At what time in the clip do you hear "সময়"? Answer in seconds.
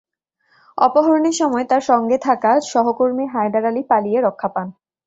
1.41-1.65